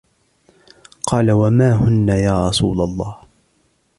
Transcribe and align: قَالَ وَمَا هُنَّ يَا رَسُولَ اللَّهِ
قَالَ 1.03 1.31
وَمَا 1.31 1.73
هُنَّ 1.75 2.09
يَا 2.09 2.47
رَسُولَ 2.49 2.81
اللَّهِ 2.81 3.17